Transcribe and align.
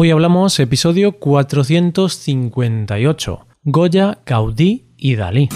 Hoy 0.00 0.12
hablamos 0.12 0.60
episodio 0.60 1.10
458, 1.10 3.46
Goya, 3.64 4.18
Gaudí 4.24 4.86
y 4.96 5.16
Dalí. 5.16 5.48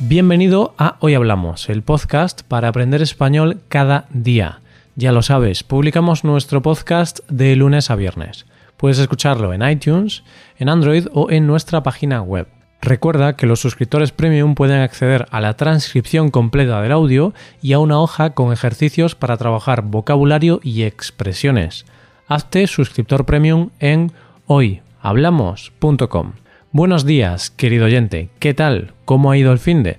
Bienvenido 0.00 0.74
a 0.76 0.96
Hoy 0.98 1.14
Hablamos, 1.14 1.68
el 1.68 1.84
podcast 1.84 2.42
para 2.42 2.66
aprender 2.66 3.00
español 3.00 3.60
cada 3.68 4.06
día. 4.10 4.58
Ya 4.96 5.12
lo 5.12 5.22
sabes, 5.22 5.62
publicamos 5.62 6.24
nuestro 6.24 6.62
podcast 6.62 7.20
de 7.28 7.54
lunes 7.54 7.92
a 7.92 7.94
viernes. 7.94 8.46
Puedes 8.76 8.98
escucharlo 8.98 9.52
en 9.52 9.62
iTunes, 9.62 10.24
en 10.58 10.68
Android 10.68 11.06
o 11.12 11.30
en 11.30 11.46
nuestra 11.46 11.84
página 11.84 12.22
web. 12.22 12.48
Recuerda 12.84 13.34
que 13.34 13.46
los 13.46 13.60
suscriptores 13.60 14.12
premium 14.12 14.54
pueden 14.54 14.82
acceder 14.82 15.24
a 15.30 15.40
la 15.40 15.56
transcripción 15.56 16.30
completa 16.30 16.82
del 16.82 16.92
audio 16.92 17.32
y 17.62 17.72
a 17.72 17.78
una 17.78 17.98
hoja 17.98 18.34
con 18.34 18.52
ejercicios 18.52 19.14
para 19.14 19.38
trabajar 19.38 19.80
vocabulario 19.80 20.60
y 20.62 20.82
expresiones. 20.82 21.86
Hazte 22.28 22.66
suscriptor 22.66 23.24
premium 23.24 23.70
en 23.80 24.12
hoyhablamos.com. 24.48 26.32
Buenos 26.72 27.06
días, 27.06 27.48
querido 27.48 27.86
oyente. 27.86 28.28
¿Qué 28.38 28.52
tal? 28.52 28.92
¿Cómo 29.06 29.30
ha 29.30 29.38
ido 29.38 29.52
el 29.52 29.58
fin 29.58 29.82
de? 29.82 29.96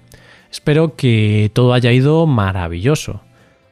Espero 0.52 0.96
que 0.96 1.50
todo 1.56 1.74
haya 1.74 1.92
ido 1.92 2.28
maravilloso. 2.28 3.22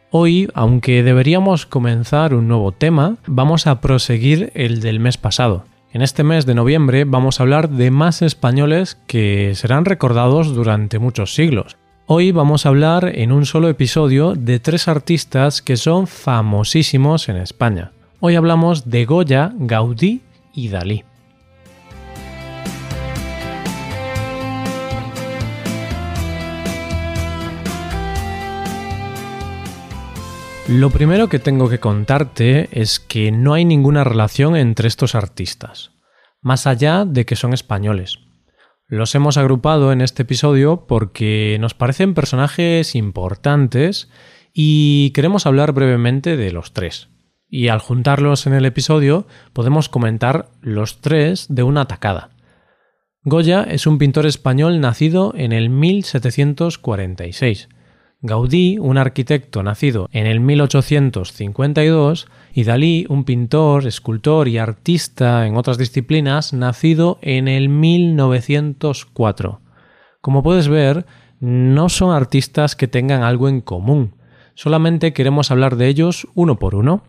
Hoy, 0.09 0.49
aunque 0.55 1.03
deberíamos 1.03 1.67
comenzar 1.67 2.33
un 2.33 2.47
nuevo 2.47 2.71
tema, 2.71 3.17
vamos 3.27 3.67
a 3.67 3.79
proseguir 3.79 4.51
el 4.55 4.81
del 4.81 4.99
mes 4.99 5.17
pasado. 5.17 5.65
En 5.93 6.01
este 6.01 6.23
mes 6.23 6.47
de 6.47 6.55
noviembre 6.55 7.05
vamos 7.05 7.39
a 7.39 7.43
hablar 7.43 7.69
de 7.69 7.91
más 7.91 8.23
españoles 8.23 8.97
que 9.05 9.53
serán 9.53 9.85
recordados 9.85 10.55
durante 10.55 10.97
muchos 10.97 11.35
siglos. 11.35 11.77
Hoy 12.07 12.31
vamos 12.31 12.65
a 12.65 12.69
hablar 12.69 13.11
en 13.13 13.31
un 13.31 13.45
solo 13.45 13.69
episodio 13.69 14.33
de 14.33 14.59
tres 14.59 14.87
artistas 14.87 15.61
que 15.61 15.77
son 15.77 16.07
famosísimos 16.07 17.29
en 17.29 17.37
España. 17.37 17.91
Hoy 18.19 18.33
hablamos 18.33 18.89
de 18.89 19.05
Goya, 19.05 19.53
Gaudí 19.55 20.23
y 20.55 20.69
Dalí. 20.69 21.03
Lo 30.69 30.91
primero 30.91 31.27
que 31.27 31.39
tengo 31.39 31.67
que 31.67 31.81
contarte 31.81 32.69
es 32.71 33.01
que 33.01 33.33
no 33.33 33.53
hay 33.53 33.65
ninguna 33.65 34.05
relación 34.05 34.55
entre 34.55 34.87
estos 34.87 35.13
artistas, 35.13 35.91
más 36.41 36.67
allá 36.67 37.03
de 37.03 37.25
que 37.25 37.35
son 37.35 37.53
españoles. 37.53 38.19
Los 38.87 39.13
hemos 39.13 39.35
agrupado 39.35 39.91
en 39.91 39.99
este 39.99 40.21
episodio 40.23 40.85
porque 40.87 41.57
nos 41.59 41.73
parecen 41.73 42.13
personajes 42.13 42.95
importantes 42.95 44.09
y 44.53 45.11
queremos 45.11 45.45
hablar 45.45 45.73
brevemente 45.73 46.37
de 46.37 46.53
los 46.53 46.71
tres. 46.71 47.09
Y 47.49 47.67
al 47.67 47.79
juntarlos 47.79 48.47
en 48.47 48.53
el 48.53 48.65
episodio 48.65 49.27
podemos 49.51 49.89
comentar 49.89 50.47
los 50.61 51.01
tres 51.01 51.47
de 51.49 51.63
una 51.63 51.89
tacada. 51.89 52.29
Goya 53.23 53.63
es 53.63 53.85
un 53.85 53.97
pintor 53.97 54.25
español 54.25 54.79
nacido 54.79 55.33
en 55.35 55.51
el 55.51 55.69
1746 55.69 57.67
Gaudí, 58.25 58.77
un 58.79 58.97
arquitecto 58.97 59.63
nacido 59.63 60.07
en 60.13 60.27
el 60.27 60.39
1852, 60.39 62.27
y 62.53 62.63
Dalí, 62.63 63.05
un 63.09 63.25
pintor, 63.25 63.85
escultor 63.85 64.47
y 64.47 64.57
artista 64.57 65.45
en 65.45 65.57
otras 65.57 65.77
disciplinas, 65.77 66.53
nacido 66.53 67.19
en 67.21 67.49
el 67.49 67.67
1904. 67.67 69.59
Como 70.21 70.41
puedes 70.41 70.69
ver, 70.69 71.05
no 71.41 71.89
son 71.89 72.15
artistas 72.15 72.77
que 72.77 72.87
tengan 72.87 73.23
algo 73.23 73.49
en 73.49 73.59
común, 73.59 74.13
solamente 74.55 75.11
queremos 75.11 75.51
hablar 75.51 75.75
de 75.75 75.89
ellos 75.89 76.25
uno 76.33 76.57
por 76.59 76.75
uno. 76.75 77.03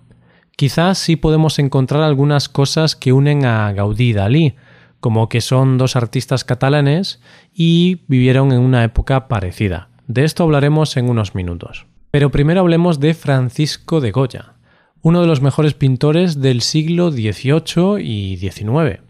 Quizás 0.56 0.98
sí 0.98 1.14
podemos 1.14 1.60
encontrar 1.60 2.02
algunas 2.02 2.48
cosas 2.48 2.96
que 2.96 3.12
unen 3.12 3.46
a 3.46 3.72
Gaudí 3.72 4.10
y 4.10 4.12
Dalí, 4.14 4.54
como 4.98 5.28
que 5.28 5.40
son 5.40 5.78
dos 5.78 5.94
artistas 5.94 6.42
catalanes 6.42 7.20
y 7.54 8.00
vivieron 8.08 8.50
en 8.50 8.58
una 8.58 8.82
época 8.82 9.28
parecida. 9.28 9.93
De 10.06 10.24
esto 10.24 10.42
hablaremos 10.44 10.96
en 10.96 11.08
unos 11.08 11.34
minutos. 11.34 11.86
Pero 12.10 12.30
primero 12.30 12.60
hablemos 12.60 13.00
de 13.00 13.14
Francisco 13.14 14.00
de 14.00 14.10
Goya, 14.10 14.54
uno 15.00 15.20
de 15.20 15.26
los 15.26 15.40
mejores 15.40 15.74
pintores 15.74 16.40
del 16.40 16.60
siglo 16.60 17.10
XVIII 17.10 18.02
y 18.02 18.36
XIX. 18.36 19.00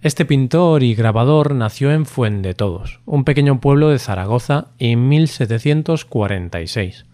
Este 0.00 0.24
pintor 0.24 0.82
y 0.82 0.94
grabador 0.94 1.54
nació 1.54 1.92
en 1.92 2.06
Fuendetodos, 2.06 3.00
un 3.04 3.24
pequeño 3.24 3.60
pueblo 3.60 3.90
de 3.90 3.98
Zaragoza, 3.98 4.68
en 4.78 5.08
1746. 5.08 7.04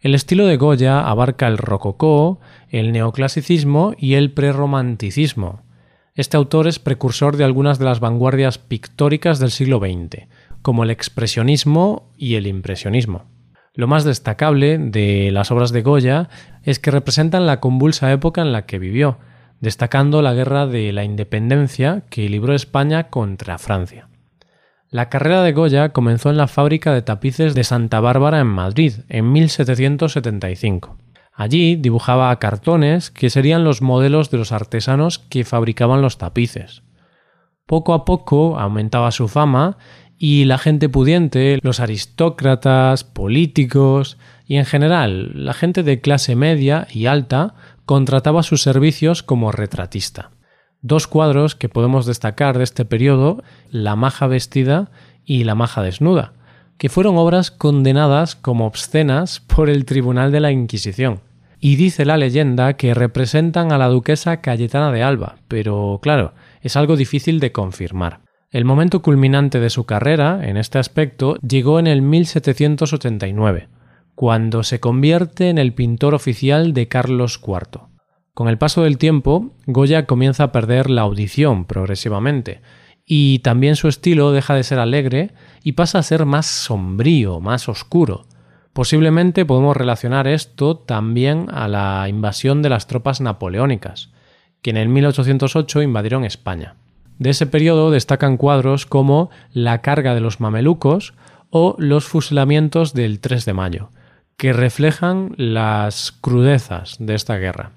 El 0.00 0.14
estilo 0.14 0.46
de 0.46 0.56
Goya 0.56 1.00
abarca 1.00 1.48
el 1.48 1.58
rococó, 1.58 2.40
el 2.68 2.92
neoclasicismo 2.92 3.94
y 3.98 4.14
el 4.14 4.32
prerromanticismo. 4.32 5.62
Este 6.14 6.36
autor 6.36 6.68
es 6.68 6.78
precursor 6.78 7.36
de 7.36 7.44
algunas 7.44 7.80
de 7.80 7.86
las 7.86 7.98
vanguardias 7.98 8.58
pictóricas 8.58 9.40
del 9.40 9.50
siglo 9.50 9.78
XX, 9.78 10.28
como 10.62 10.84
el 10.84 10.90
expresionismo 10.90 12.10
y 12.16 12.36
el 12.36 12.46
impresionismo. 12.46 13.24
Lo 13.74 13.88
más 13.88 14.04
destacable 14.04 14.78
de 14.78 15.30
las 15.32 15.50
obras 15.50 15.72
de 15.72 15.82
Goya 15.82 16.28
es 16.62 16.78
que 16.78 16.90
representan 16.90 17.46
la 17.46 17.60
convulsa 17.60 18.12
época 18.12 18.42
en 18.42 18.52
la 18.52 18.66
que 18.66 18.78
vivió, 18.78 19.18
destacando 19.60 20.22
la 20.22 20.34
guerra 20.34 20.66
de 20.66 20.92
la 20.92 21.04
independencia 21.04 22.02
que 22.10 22.28
libró 22.28 22.54
España 22.54 23.08
contra 23.08 23.58
Francia. 23.58 24.08
La 24.90 25.08
carrera 25.08 25.42
de 25.42 25.52
Goya 25.52 25.88
comenzó 25.88 26.28
en 26.28 26.36
la 26.36 26.48
fábrica 26.48 26.92
de 26.92 27.00
tapices 27.00 27.54
de 27.54 27.64
Santa 27.64 28.00
Bárbara 28.00 28.40
en 28.40 28.48
Madrid 28.48 28.92
en 29.08 29.32
1775. 29.32 30.98
Allí 31.32 31.76
dibujaba 31.76 32.38
cartones 32.38 33.10
que 33.10 33.30
serían 33.30 33.64
los 33.64 33.80
modelos 33.80 34.30
de 34.30 34.36
los 34.36 34.52
artesanos 34.52 35.18
que 35.18 35.44
fabricaban 35.44 36.02
los 36.02 36.18
tapices. 36.18 36.82
Poco 37.64 37.94
a 37.94 38.04
poco 38.04 38.58
aumentaba 38.58 39.12
su 39.12 39.28
fama 39.28 39.78
y 40.24 40.44
la 40.44 40.56
gente 40.56 40.88
pudiente, 40.88 41.58
los 41.62 41.80
aristócratas, 41.80 43.02
políticos 43.02 44.18
y 44.46 44.54
en 44.54 44.64
general 44.64 45.32
la 45.34 45.52
gente 45.52 45.82
de 45.82 46.00
clase 46.00 46.36
media 46.36 46.86
y 46.92 47.06
alta 47.06 47.56
contrataba 47.86 48.44
sus 48.44 48.62
servicios 48.62 49.24
como 49.24 49.50
retratista. 49.50 50.30
Dos 50.80 51.08
cuadros 51.08 51.56
que 51.56 51.68
podemos 51.68 52.06
destacar 52.06 52.56
de 52.56 52.62
este 52.62 52.84
periodo, 52.84 53.42
La 53.68 53.96
maja 53.96 54.28
vestida 54.28 54.92
y 55.24 55.42
La 55.42 55.56
maja 55.56 55.82
desnuda, 55.82 56.34
que 56.78 56.88
fueron 56.88 57.16
obras 57.16 57.50
condenadas 57.50 58.36
como 58.36 58.66
obscenas 58.66 59.40
por 59.40 59.68
el 59.68 59.84
Tribunal 59.84 60.30
de 60.30 60.38
la 60.38 60.52
Inquisición. 60.52 61.18
Y 61.58 61.74
dice 61.74 62.04
la 62.04 62.16
leyenda 62.16 62.74
que 62.74 62.94
representan 62.94 63.72
a 63.72 63.78
la 63.78 63.88
duquesa 63.88 64.40
Cayetana 64.40 64.92
de 64.92 65.02
Alba, 65.02 65.38
pero 65.48 65.98
claro, 66.00 66.32
es 66.60 66.76
algo 66.76 66.94
difícil 66.94 67.40
de 67.40 67.50
confirmar. 67.50 68.21
El 68.52 68.66
momento 68.66 69.00
culminante 69.00 69.60
de 69.60 69.70
su 69.70 69.86
carrera, 69.86 70.46
en 70.46 70.58
este 70.58 70.78
aspecto, 70.78 71.36
llegó 71.36 71.78
en 71.78 71.86
el 71.86 72.02
1789, 72.02 73.70
cuando 74.14 74.62
se 74.62 74.78
convierte 74.78 75.48
en 75.48 75.56
el 75.56 75.72
pintor 75.72 76.14
oficial 76.14 76.74
de 76.74 76.86
Carlos 76.86 77.40
IV. 77.42 77.88
Con 78.34 78.48
el 78.48 78.58
paso 78.58 78.82
del 78.82 78.98
tiempo, 78.98 79.54
Goya 79.64 80.04
comienza 80.04 80.44
a 80.44 80.52
perder 80.52 80.90
la 80.90 81.00
audición 81.00 81.64
progresivamente, 81.64 82.60
y 83.06 83.38
también 83.38 83.74
su 83.74 83.88
estilo 83.88 84.32
deja 84.32 84.54
de 84.54 84.64
ser 84.64 84.80
alegre 84.80 85.30
y 85.62 85.72
pasa 85.72 85.98
a 85.98 86.02
ser 86.02 86.26
más 86.26 86.44
sombrío, 86.44 87.40
más 87.40 87.70
oscuro. 87.70 88.26
Posiblemente 88.74 89.46
podemos 89.46 89.78
relacionar 89.78 90.28
esto 90.28 90.76
también 90.76 91.46
a 91.50 91.68
la 91.68 92.06
invasión 92.06 92.60
de 92.60 92.68
las 92.68 92.86
tropas 92.86 93.22
napoleónicas, 93.22 94.12
que 94.60 94.68
en 94.68 94.76
el 94.76 94.90
1808 94.90 95.80
invadieron 95.80 96.26
España. 96.26 96.76
De 97.18 97.30
ese 97.30 97.46
periodo 97.46 97.90
destacan 97.90 98.36
cuadros 98.36 98.86
como 98.86 99.30
La 99.52 99.80
carga 99.82 100.14
de 100.14 100.20
los 100.20 100.40
mamelucos 100.40 101.14
o 101.50 101.76
Los 101.78 102.04
fusilamientos 102.06 102.94
del 102.94 103.20
3 103.20 103.44
de 103.44 103.52
mayo, 103.52 103.90
que 104.36 104.52
reflejan 104.52 105.34
las 105.36 106.12
crudezas 106.12 106.96
de 106.98 107.14
esta 107.14 107.36
guerra. 107.36 107.72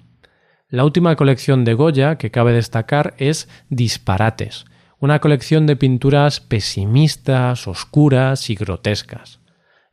La 0.68 0.84
última 0.84 1.14
colección 1.14 1.64
de 1.64 1.74
Goya 1.74 2.16
que 2.16 2.32
cabe 2.32 2.52
destacar 2.52 3.14
es 3.18 3.48
Disparates, 3.68 4.64
una 4.98 5.20
colección 5.20 5.66
de 5.66 5.76
pinturas 5.76 6.40
pesimistas, 6.40 7.68
oscuras 7.68 8.50
y 8.50 8.56
grotescas. 8.56 9.40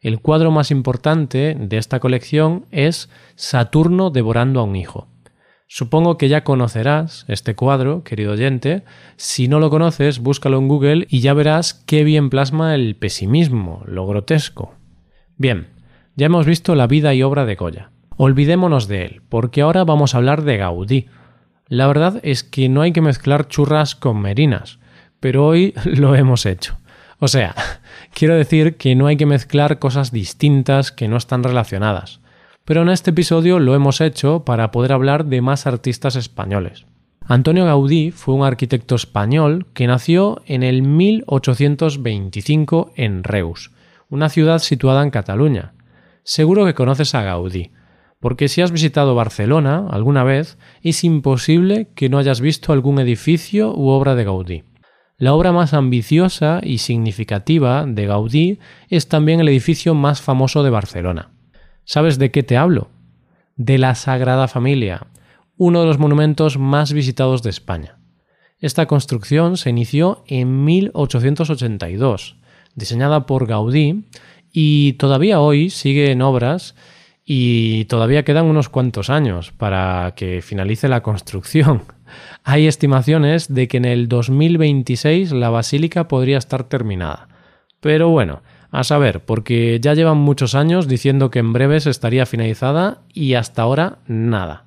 El 0.01 0.19
cuadro 0.19 0.50
más 0.50 0.72
importante 0.72 1.56
de 1.60 1.78
esta 1.78 2.00
colección 2.00 2.66
es 2.72 3.10
Saturno 3.36 4.10
devorando 4.10 4.62
a 4.62 4.63
un 4.63 4.75
hijo, 4.75 5.07
Supongo 5.75 6.20
que 6.20 6.30
ya 6.30 6.44
conocerás 6.44 7.25
este 7.28 7.56
cuadro, 7.56 8.04
querido 8.04 8.34
oyente. 8.34 8.84
Si 9.16 9.48
no 9.48 9.60
lo 9.60 9.72
conoces, 9.72 10.20
búscalo 10.20 10.60
en 10.60 10.68
Google 10.68 11.08
y 11.10 11.22
ya 11.22 11.34
verás 11.34 11.74
qué 11.74 12.04
bien 12.04 12.30
plasma 12.30 12.75
el 12.75 12.96
pesimismo, 12.96 13.81
lo 13.88 14.06
grotesco. 14.06 14.75
Bien, 15.36 15.70
ya 16.16 16.28
hemos 16.28 16.46
visto 16.46 16.75
la 16.75 16.86
vida 16.86 17.16
y 17.16 17.24
obra 17.24 17.48
de 17.48 17.56
Goya. 17.56 17.90
Olvidémonos 18.18 18.88
de 18.88 19.04
él, 19.04 19.22
porque 19.30 19.62
ahora 19.62 19.84
vamos 19.84 20.14
a 20.14 20.18
hablar 20.18 20.44
de 20.44 20.58
Gaudí. 20.58 21.08
La 21.70 21.88
verdad 21.88 22.20
es 22.22 22.44
que 22.44 22.70
no 22.70 22.84
hay 22.84 22.92
que 22.92 23.02
mezclar 23.02 23.48
churras 23.48 23.96
con 23.96 24.22
merinas, 24.22 24.78
pero 25.20 25.44
hoy 25.44 25.74
lo 25.86 26.14
hemos 26.14 26.46
hecho. 26.46 26.78
O 27.18 27.28
sea, 27.28 27.56
quiero 28.14 28.36
decir 28.36 28.78
que 28.78 28.94
no 28.94 29.08
hay 29.08 29.18
que 29.18 29.25
mezclar 29.25 29.80
cosas 29.80 30.12
distintas 30.12 30.92
que 30.92 31.08
no 31.08 31.18
están 31.18 31.42
relacionadas. 31.42 32.22
Pero 32.65 32.81
en 32.83 32.89
este 32.89 33.12
episodio 33.12 33.60
lo 33.60 33.75
hemos 33.75 34.00
hecho 34.00 34.45
para 34.45 34.71
poder 34.71 34.94
hablar 34.94 35.25
de 35.25 35.42
más 35.42 35.68
artistas 35.68 36.15
españoles. 36.15 36.86
Antonio 37.25 37.65
Gaudí 37.65 38.12
fue 38.12 38.36
un 38.36 38.45
arquitecto 38.45 38.95
español 38.95 39.68
que 39.74 39.88
nació 39.88 40.42
en 40.45 40.63
el 40.63 40.81
1825 40.81 42.94
en 42.95 43.24
Reus, 43.24 43.71
una 44.10 44.30
ciudad 44.30 44.60
situada 44.60 45.04
en 45.04 45.10
Cataluña. 45.10 45.74
Seguro 46.24 46.65
que 46.65 46.74
conoces 46.74 47.13
a 47.15 47.24
Gaudí, 47.24 47.71
porque 48.21 48.48
si 48.48 48.62
has 48.62 48.71
visitado 48.71 49.15
Barcelona 49.15 49.86
alguna 49.89 50.24
vez, 50.24 50.57
es 50.81 51.04
imposible 51.04 51.89
que 51.95 52.07
no 52.07 52.18
hayas 52.18 52.39
visto 52.39 52.71
algún 52.71 52.98
edificio 53.00 53.75
u 53.75 53.89
obra 53.89 54.15
de 54.15 54.24
Gaudí. 54.24 54.63
La 55.18 55.33
obra 55.33 55.51
más 55.51 55.74
ambiciosa 55.74 56.62
y 56.63 56.77
significativa 56.77 57.86
de 57.86 58.06
Gaudí 58.06 58.60
es 58.88 59.10
también 59.10 59.42
el 59.42 59.50
edificio 59.50 59.94
más 59.94 60.21
famoso 60.21 60.63
de 60.63 60.69
Barcelona. 60.69 61.33
¿Sabes 61.86 62.18
de 62.18 62.32
qué 62.32 62.44
te 62.44 62.56
hablo? 62.56 62.90
De 63.56 63.78
la 63.78 63.96
Sagrada 63.96 64.48
Familia, 64.48 65.08
uno 65.58 65.82
de 65.82 65.88
los 65.88 66.00
monumentos 66.00 66.58
más 66.58 66.94
visitados 66.94 67.44
de 67.44 67.50
España. 67.50 67.98
Esta 68.60 68.86
construcción 68.86 69.58
se 69.58 69.70
inició 69.70 70.24
en 70.28 70.64
1882, 70.64 72.38
diseñada 72.76 73.26
por 73.26 73.48
Gaudí, 73.48 74.06
y 74.54 74.94
todavía 74.94 75.42
hoy 75.42 75.70
sigue 75.70 76.12
en 76.12 76.22
obras 76.22 76.76
y 77.26 77.86
todavía 77.86 78.24
quedan 78.24 78.46
unos 78.46 78.70
cuantos 78.70 79.10
años 79.10 79.52
para 79.52 80.14
que 80.16 80.42
finalice 80.42 80.88
la 80.88 81.04
construcción. 81.04 81.84
Hay 82.46 82.68
estimaciones 82.68 83.54
de 83.54 83.68
que 83.68 83.78
en 83.78 83.86
el 83.86 84.08
2026 84.08 85.34
la 85.34 85.50
basílica 85.50 86.08
podría 86.08 86.38
estar 86.38 86.64
terminada. 86.64 87.28
Pero 87.82 88.10
bueno, 88.10 88.42
a 88.74 88.84
saber, 88.84 89.24
porque 89.24 89.80
ya 89.81 89.94
llevan 89.94 90.18
muchos 90.18 90.54
años 90.54 90.90
diciendo 90.90 91.30
que 91.30 91.40
en 91.40 91.54
breves 91.54 91.88
estaría 91.88 92.25
finalizada 92.25 93.04
y 93.14 93.36
hasta 93.36 93.62
ahora 93.62 94.00
nada. 94.08 94.66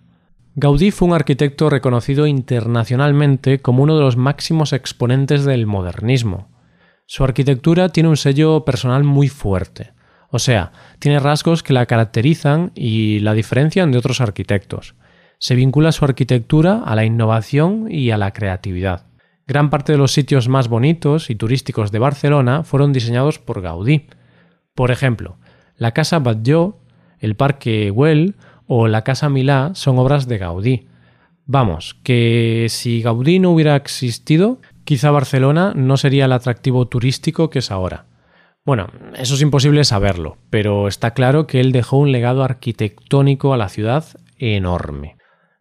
Gaudí 0.55 0.91
fue 0.91 1.09
un 1.09 1.15
arquitecto 1.15 1.69
reconocido 1.69 2.27
internacionalmente 2.27 3.59
como 3.59 3.83
uno 3.83 3.97
de 3.97 4.03
los 4.03 4.17
máximos 4.17 4.73
exponentes 4.73 5.45
del 5.45 5.67
modernismo. 5.67 6.49
Su 7.05 7.25
arquitectura 7.25 7.91
tiene 7.91 8.09
un 8.09 8.17
sello 8.17 8.65
personal 8.65 9.05
muy 9.05 9.29
fuerte, 9.29 9.93
o 10.31 10.39
sea, 10.39 10.73
tiene 10.99 11.21
rasgos 11.21 11.63
que 11.63 11.75
la 11.75 11.85
caracterizan 11.85 12.73
y 12.75 13.21
la 13.21 13.35
diferencian 13.35 13.93
de 13.93 13.99
otros 13.99 14.23
arquitectos 14.23 14.95
se 15.39 15.55
vincula 15.55 15.93
su 15.93 16.05
arquitectura 16.05 16.83
a 16.85 16.95
la 16.95 17.05
innovación 17.05 17.89
y 17.91 18.11
a 18.11 18.17
la 18.17 18.33
creatividad. 18.33 19.07
Gran 19.47 19.71
parte 19.71 19.93
de 19.93 19.99
los 19.99 20.13
sitios 20.13 20.49
más 20.49 20.67
bonitos 20.67 21.31
y 21.31 21.37
turísticos 21.37 21.93
de 21.93 22.01
Barcelona 22.01 22.65
fueron 22.65 22.93
diseñados 22.93 23.39
por 23.39 23.61
Gaudí. 23.61 24.09
Por 24.75 24.91
ejemplo, 24.91 25.37
la 25.77 25.93
Casa 25.93 26.19
Batlló, 26.19 26.79
el 27.21 27.37
Parque 27.37 27.91
Güell 27.91 28.35
o 28.67 28.89
la 28.89 29.05
Casa 29.05 29.29
Milá 29.29 29.71
son 29.75 29.99
obras 29.99 30.27
de 30.27 30.39
Gaudí. 30.39 30.89
Vamos, 31.45 31.95
que 32.03 32.67
si 32.71 33.03
Gaudí 33.03 33.39
no 33.39 33.53
hubiera 33.53 33.77
existido, 33.77 34.61
quizá 34.85 35.13
Barcelona 35.13 35.75
no 35.77 35.97
sería 35.97 36.25
el 36.25 36.33
atractivo 36.33 36.89
turístico 36.89 37.49
que 37.49 37.61
es 37.61 37.71
ahora. 37.71 38.07
Bueno, 38.65 38.89
eso 39.15 39.37
es 39.37 39.43
imposible 39.43 39.85
saberlo, 39.85 40.39
pero 40.51 40.89
está 40.89 41.13
claro 41.13 41.47
que 41.47 41.61
él 41.61 41.71
dejó 41.71 41.99
un 41.99 42.11
legado 42.11 42.43
arquitectónico 42.43 43.55
a 43.55 43.57
la 43.57 43.69
ciudad 43.69 44.05
enorme. 44.39 45.19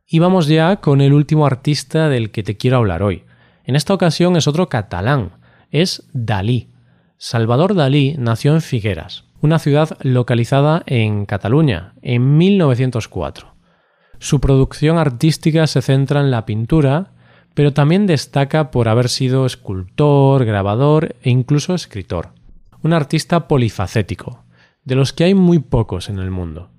Y 0.07 0.17
vamos 0.17 0.47
ya 0.47 0.77
con 0.77 1.01
el 1.01 1.13
último 1.13 1.45
artista 1.45 2.09
del 2.09 2.31
que 2.31 2.41
te 2.41 2.57
quiero 2.57 2.77
hablar 2.77 3.03
hoy. 3.03 3.24
En 3.65 3.75
esta 3.75 3.93
ocasión 3.93 4.35
es 4.35 4.47
otro 4.47 4.69
catalán, 4.69 5.31
es 5.71 6.07
Dalí. 6.13 6.69
Salvador 7.17 7.73
Dalí 7.73 8.15
nació 8.17 8.53
en 8.53 8.61
Figueras, 8.61 9.25
una 9.41 9.59
ciudad 9.59 9.97
localizada 10.01 10.83
en 10.85 11.25
Cataluña, 11.25 11.93
en 12.01 12.37
1904. 12.37 13.55
Su 14.19 14.39
producción 14.39 14.97
artística 14.97 15.67
se 15.67 15.81
centra 15.81 16.21
en 16.21 16.31
la 16.31 16.45
pintura, 16.45 17.13
pero 17.53 17.73
también 17.73 18.05
destaca 18.05 18.69
por 18.69 18.87
haber 18.87 19.09
sido 19.09 19.45
escultor, 19.45 20.45
grabador 20.45 21.15
e 21.23 21.29
incluso 21.29 21.73
escritor. 21.73 22.33
Un 22.83 22.93
artista 22.93 23.47
polifacético, 23.47 24.45
de 24.83 24.95
los 24.95 25.13
que 25.13 25.23
hay 25.23 25.33
muy 25.33 25.59
pocos 25.59 26.09
en 26.09 26.19
el 26.19 26.31
mundo. 26.31 26.69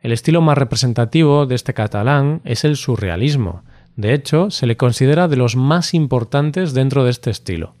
El 0.00 0.10
estilo 0.10 0.40
más 0.40 0.58
representativo 0.58 1.46
de 1.46 1.54
este 1.54 1.74
catalán 1.74 2.40
es 2.44 2.64
el 2.64 2.76
surrealismo. 2.76 3.62
De 3.96 4.14
hecho, 4.14 4.50
se 4.50 4.66
le 4.66 4.76
considera 4.76 5.28
de 5.28 5.36
los 5.36 5.56
más 5.56 5.94
importantes 5.94 6.72
dentro 6.72 7.04
de 7.04 7.10
este 7.10 7.30
estilo. 7.30 7.74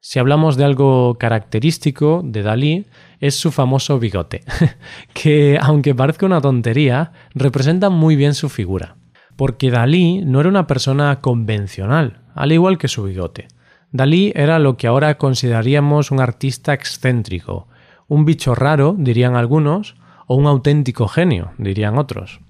Si 0.00 0.18
hablamos 0.18 0.56
de 0.56 0.64
algo 0.64 1.16
característico 1.18 2.20
de 2.22 2.42
Dalí, 2.42 2.86
es 3.20 3.36
su 3.36 3.50
famoso 3.50 3.98
bigote, 3.98 4.42
que, 5.14 5.58
aunque 5.60 5.94
parezca 5.94 6.26
una 6.26 6.42
tontería, 6.42 7.12
representa 7.34 7.88
muy 7.88 8.14
bien 8.14 8.34
su 8.34 8.50
figura. 8.50 8.96
Porque 9.36 9.70
Dalí 9.70 10.22
no 10.24 10.40
era 10.40 10.50
una 10.50 10.66
persona 10.66 11.20
convencional, 11.20 12.20
al 12.34 12.52
igual 12.52 12.76
que 12.76 12.88
su 12.88 13.04
bigote. 13.04 13.48
Dalí 13.92 14.32
era 14.36 14.58
lo 14.58 14.76
que 14.76 14.86
ahora 14.86 15.16
consideraríamos 15.16 16.10
un 16.10 16.20
artista 16.20 16.74
excéntrico, 16.74 17.68
un 18.06 18.24
bicho 18.24 18.54
raro, 18.54 18.94
dirían 18.98 19.36
algunos, 19.36 19.96
o 20.26 20.36
un 20.36 20.46
auténtico 20.46 21.08
genio, 21.08 21.52
dirían 21.58 21.96
otros. 21.96 22.40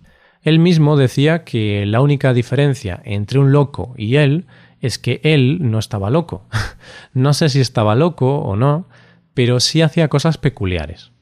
Él 0.44 0.58
mismo 0.58 0.98
decía 0.98 1.42
que 1.42 1.86
la 1.86 2.02
única 2.02 2.34
diferencia 2.34 3.00
entre 3.04 3.38
un 3.38 3.50
loco 3.50 3.94
y 3.96 4.16
él 4.16 4.44
es 4.82 4.98
que 4.98 5.22
él 5.24 5.58
no 5.70 5.78
estaba 5.78 6.10
loco. 6.10 6.46
no 7.14 7.32
sé 7.32 7.48
si 7.48 7.60
estaba 7.60 7.94
loco 7.94 8.36
o 8.40 8.54
no, 8.54 8.86
pero 9.32 9.58
sí 9.58 9.80
hacía 9.80 10.08
cosas 10.08 10.36
peculiares. 10.36 11.12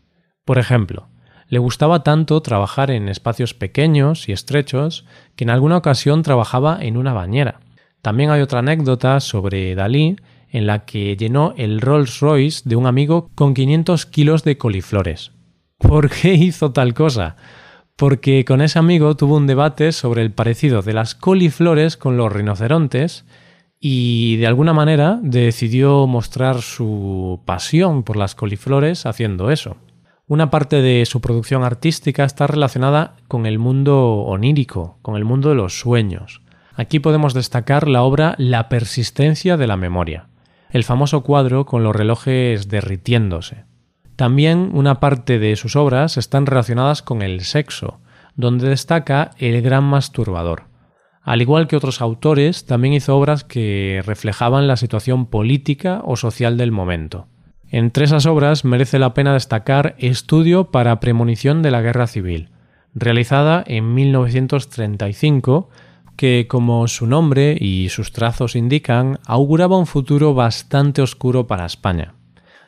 Por 0.44 0.58
ejemplo, 0.58 1.06
le 1.46 1.60
gustaba 1.60 2.02
tanto 2.02 2.42
trabajar 2.42 2.90
en 2.90 3.08
espacios 3.08 3.54
pequeños 3.54 4.28
y 4.28 4.32
estrechos 4.32 5.06
que 5.36 5.44
en 5.44 5.50
alguna 5.50 5.76
ocasión 5.76 6.24
trabajaba 6.24 6.78
en 6.80 6.96
una 6.96 7.12
bañera. 7.12 7.60
También 8.02 8.30
hay 8.30 8.40
otra 8.40 8.58
anécdota 8.58 9.20
sobre 9.20 9.76
Dalí 9.76 10.16
en 10.50 10.66
la 10.66 10.84
que 10.84 11.16
llenó 11.16 11.54
el 11.56 11.80
Rolls 11.80 12.18
Royce 12.18 12.62
de 12.64 12.74
un 12.74 12.86
amigo 12.86 13.30
con 13.36 13.54
500 13.54 14.04
kilos 14.06 14.42
de 14.42 14.58
coliflores. 14.58 15.30
¿Por 15.78 16.10
qué 16.10 16.34
hizo 16.34 16.72
tal 16.72 16.92
cosa? 16.92 17.36
Porque 17.96 18.44
con 18.44 18.60
ese 18.60 18.78
amigo 18.78 19.16
tuvo 19.16 19.36
un 19.36 19.46
debate 19.46 19.92
sobre 19.92 20.22
el 20.22 20.32
parecido 20.32 20.82
de 20.82 20.92
las 20.92 21.14
coliflores 21.14 21.96
con 21.96 22.16
los 22.16 22.32
rinocerontes 22.32 23.24
y 23.78 24.36
de 24.36 24.46
alguna 24.46 24.72
manera 24.72 25.18
decidió 25.22 26.06
mostrar 26.06 26.62
su 26.62 27.40
pasión 27.44 28.04
por 28.04 28.16
las 28.16 28.34
coliflores 28.34 29.06
haciendo 29.06 29.50
eso. 29.50 29.76
Una 30.28 30.50
parte 30.50 30.80
de 30.80 31.04
su 31.04 31.20
producción 31.20 31.64
artística 31.64 32.24
está 32.24 32.46
relacionada 32.46 33.16
con 33.28 33.44
el 33.44 33.58
mundo 33.58 34.20
onírico, 34.20 34.98
con 35.02 35.16
el 35.16 35.24
mundo 35.24 35.48
de 35.48 35.56
los 35.56 35.78
sueños. 35.78 36.42
Aquí 36.74 37.00
podemos 37.00 37.34
destacar 37.34 37.88
la 37.88 38.02
obra 38.02 38.34
La 38.38 38.68
persistencia 38.68 39.56
de 39.56 39.66
la 39.66 39.76
memoria, 39.76 40.28
el 40.70 40.84
famoso 40.84 41.22
cuadro 41.22 41.66
con 41.66 41.82
los 41.82 41.94
relojes 41.94 42.68
derritiéndose. 42.68 43.64
También 44.16 44.70
una 44.74 45.00
parte 45.00 45.38
de 45.38 45.56
sus 45.56 45.76
obras 45.76 46.16
están 46.16 46.46
relacionadas 46.46 47.02
con 47.02 47.22
el 47.22 47.40
sexo, 47.40 48.00
donde 48.36 48.68
destaca 48.68 49.30
El 49.38 49.60
gran 49.62 49.84
masturbador. 49.84 50.64
Al 51.22 51.40
igual 51.40 51.68
que 51.68 51.76
otros 51.76 52.00
autores, 52.00 52.66
también 52.66 52.94
hizo 52.94 53.16
obras 53.16 53.44
que 53.44 54.02
reflejaban 54.04 54.66
la 54.66 54.76
situación 54.76 55.26
política 55.26 56.02
o 56.04 56.16
social 56.16 56.56
del 56.56 56.72
momento. 56.72 57.28
Entre 57.68 58.04
esas 58.04 58.26
obras 58.26 58.64
merece 58.64 58.98
la 58.98 59.14
pena 59.14 59.32
destacar 59.32 59.94
Estudio 59.98 60.70
para 60.70 61.00
premonición 61.00 61.62
de 61.62 61.70
la 61.70 61.80
guerra 61.80 62.06
civil, 62.06 62.50
realizada 62.94 63.62
en 63.66 63.94
1935, 63.94 65.70
que, 66.16 66.46
como 66.48 66.86
su 66.88 67.06
nombre 67.06 67.56
y 67.58 67.88
sus 67.88 68.12
trazos 68.12 68.56
indican, 68.56 69.20
auguraba 69.24 69.78
un 69.78 69.86
futuro 69.86 70.34
bastante 70.34 71.00
oscuro 71.00 71.46
para 71.46 71.64
España. 71.64 72.14